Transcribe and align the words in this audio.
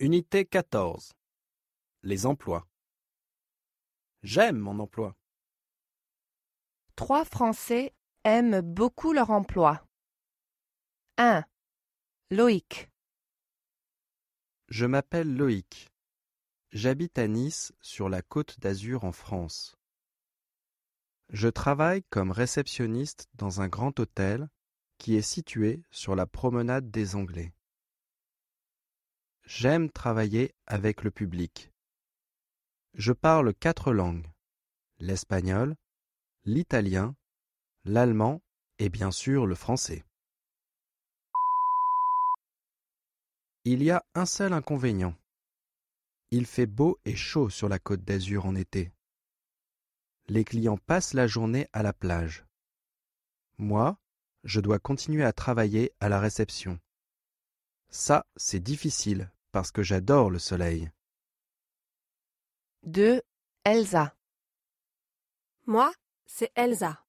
Unité 0.00 0.44
14. 0.44 1.12
Les 2.02 2.26
emplois. 2.26 2.66
J'aime 4.24 4.58
mon 4.58 4.80
emploi. 4.80 5.14
Trois 6.96 7.24
Français 7.24 7.94
aiment 8.24 8.60
beaucoup 8.60 9.12
leur 9.12 9.30
emploi. 9.30 9.86
1. 11.18 11.44
Loïc. 12.32 12.90
Je 14.66 14.84
m'appelle 14.84 15.32
Loïc. 15.32 15.92
J'habite 16.72 17.16
à 17.16 17.28
Nice, 17.28 17.72
sur 17.80 18.08
la 18.08 18.20
côte 18.20 18.58
d'Azur 18.58 19.04
en 19.04 19.12
France. 19.12 19.76
Je 21.28 21.46
travaille 21.46 22.02
comme 22.10 22.32
réceptionniste 22.32 23.28
dans 23.34 23.60
un 23.60 23.68
grand 23.68 24.00
hôtel 24.00 24.48
qui 24.98 25.14
est 25.14 25.22
situé 25.22 25.84
sur 25.92 26.16
la 26.16 26.26
promenade 26.26 26.90
des 26.90 27.14
Anglais. 27.14 27.54
J'aime 29.46 29.90
travailler 29.90 30.54
avec 30.66 31.02
le 31.02 31.10
public. 31.10 31.70
Je 32.94 33.12
parle 33.12 33.52
quatre 33.54 33.92
langues 33.92 34.26
l'espagnol, 34.98 35.76
l'italien, 36.44 37.14
l'allemand 37.84 38.40
et 38.78 38.88
bien 38.88 39.10
sûr 39.10 39.46
le 39.46 39.54
français. 39.54 40.04
Il 43.64 43.82
y 43.82 43.90
a 43.90 44.04
un 44.14 44.24
seul 44.24 44.52
inconvénient. 44.52 45.14
Il 46.30 46.46
fait 46.46 46.66
beau 46.66 46.98
et 47.04 47.16
chaud 47.16 47.50
sur 47.50 47.68
la 47.68 47.78
côte 47.78 48.02
d'Azur 48.02 48.46
en 48.46 48.54
été. 48.54 48.92
Les 50.26 50.44
clients 50.44 50.78
passent 50.78 51.12
la 51.12 51.26
journée 51.26 51.68
à 51.72 51.82
la 51.82 51.92
plage. 51.92 52.46
Moi, 53.58 53.98
je 54.42 54.60
dois 54.60 54.78
continuer 54.78 55.24
à 55.24 55.32
travailler 55.32 55.92
à 56.00 56.08
la 56.08 56.18
réception. 56.18 56.80
Ça, 57.90 58.26
c'est 58.36 58.60
difficile 58.60 59.30
parce 59.54 59.70
que 59.70 59.84
j'adore 59.84 60.32
le 60.32 60.40
soleil. 60.40 60.90
2. 62.82 63.22
Elsa. 63.62 64.16
Moi, 65.66 65.94
c'est 66.26 66.50
Elsa. 66.56 67.04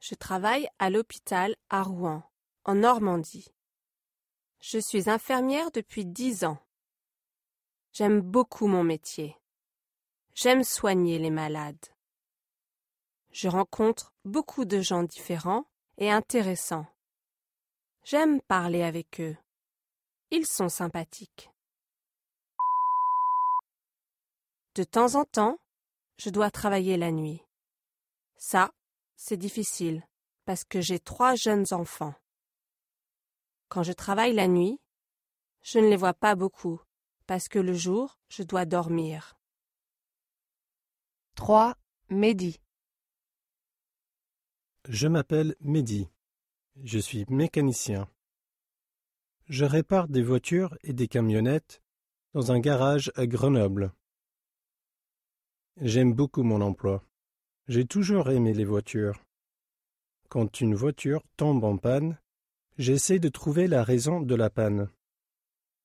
Je 0.00 0.16
travaille 0.16 0.68
à 0.80 0.90
l'hôpital 0.90 1.54
à 1.70 1.84
Rouen, 1.84 2.28
en 2.64 2.74
Normandie. 2.74 3.54
Je 4.60 4.78
suis 4.80 5.08
infirmière 5.08 5.70
depuis 5.70 6.04
dix 6.04 6.42
ans. 6.42 6.58
J'aime 7.92 8.22
beaucoup 8.22 8.66
mon 8.66 8.82
métier. 8.82 9.36
J'aime 10.34 10.64
soigner 10.64 11.20
les 11.20 11.30
malades. 11.30 11.94
Je 13.30 13.46
rencontre 13.46 14.12
beaucoup 14.24 14.64
de 14.64 14.80
gens 14.80 15.04
différents 15.04 15.70
et 15.96 16.10
intéressants. 16.10 16.88
J'aime 18.02 18.40
parler 18.40 18.82
avec 18.82 19.20
eux. 19.20 19.36
Ils 20.30 20.46
sont 20.46 20.68
sympathiques. 20.68 21.50
De 24.74 24.82
temps 24.82 25.14
en 25.14 25.24
temps, 25.24 25.58
je 26.18 26.30
dois 26.30 26.50
travailler 26.50 26.96
la 26.96 27.12
nuit. 27.12 27.42
Ça, 28.36 28.72
c'est 29.14 29.36
difficile, 29.36 30.06
parce 30.44 30.64
que 30.64 30.80
j'ai 30.80 30.98
trois 30.98 31.36
jeunes 31.36 31.66
enfants. 31.70 32.14
Quand 33.68 33.84
je 33.84 33.92
travaille 33.92 34.34
la 34.34 34.48
nuit, 34.48 34.80
je 35.62 35.78
ne 35.78 35.88
les 35.88 35.96
vois 35.96 36.14
pas 36.14 36.34
beaucoup, 36.34 36.80
parce 37.26 37.48
que 37.48 37.58
le 37.58 37.74
jour, 37.74 38.18
je 38.28 38.42
dois 38.42 38.64
dormir. 38.64 39.38
3. 41.36 41.76
Mehdi. 42.08 42.60
Je 44.88 45.06
m'appelle 45.06 45.54
Mehdi. 45.60 46.08
Je 46.82 46.98
suis 46.98 47.24
mécanicien. 47.28 48.08
Je 49.48 49.64
répare 49.64 50.08
des 50.08 50.22
voitures 50.22 50.76
et 50.82 50.92
des 50.92 51.06
camionnettes 51.06 51.80
dans 52.34 52.50
un 52.50 52.58
garage 52.58 53.12
à 53.14 53.28
Grenoble. 53.28 53.92
J'aime 55.80 56.14
beaucoup 56.14 56.42
mon 56.42 56.60
emploi. 56.60 57.04
J'ai 57.68 57.86
toujours 57.86 58.30
aimé 58.30 58.54
les 58.54 58.64
voitures. 58.64 59.22
Quand 60.28 60.60
une 60.60 60.74
voiture 60.74 61.22
tombe 61.36 61.62
en 61.62 61.76
panne, 61.76 62.18
j'essaie 62.76 63.20
de 63.20 63.28
trouver 63.28 63.68
la 63.68 63.84
raison 63.84 64.20
de 64.20 64.34
la 64.34 64.50
panne. 64.50 64.88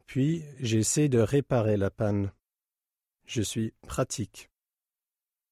Puis 0.08 0.44
j'essaie 0.60 1.08
de 1.08 1.20
réparer 1.20 1.78
la 1.78 1.92
panne. 1.92 2.32
Je 3.26 3.44
suis 3.44 3.74
pratique. 3.88 4.50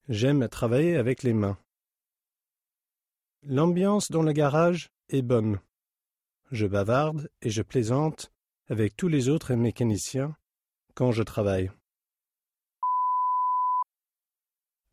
J'aime 0.07 0.49
travailler 0.49 0.95
avec 0.97 1.21
les 1.21 1.33
mains. 1.33 1.59
L'ambiance 3.43 4.09
dans 4.09 4.23
le 4.23 4.31
garage 4.31 4.89
est 5.09 5.21
bonne. 5.21 5.59
Je 6.51 6.65
bavarde 6.65 7.29
et 7.41 7.49
je 7.49 7.61
plaisante 7.61 8.31
avec 8.69 8.95
tous 8.95 9.07
les 9.07 9.29
autres 9.29 9.53
mécaniciens 9.53 10.35
quand 10.95 11.11
je 11.11 11.23
travaille. 11.23 11.71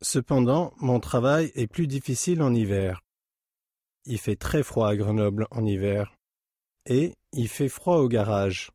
Cependant, 0.01 0.73
mon 0.77 0.99
travail 0.99 1.51
est 1.55 1.67
plus 1.67 1.87
difficile 1.87 2.43
en 2.43 2.53
hiver. 2.53 3.01
Il 4.05 4.19
fait 4.19 4.35
très 4.35 4.61
froid 4.61 4.89
à 4.89 4.95
Grenoble 4.95 5.47
en 5.49 5.65
hiver. 5.65 6.13
Et 6.85 7.15
il 7.33 7.49
fait 7.49 7.69
froid 7.69 7.97
au 7.97 8.07
garage. 8.07 8.71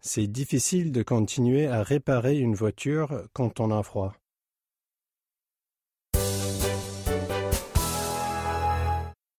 C'est 0.00 0.26
difficile 0.26 0.90
de 0.90 1.02
continuer 1.02 1.66
à 1.66 1.82
réparer 1.82 2.38
une 2.38 2.54
voiture 2.54 3.28
quand 3.34 3.60
on 3.60 3.70
a 3.70 3.82
froid. 3.82 4.16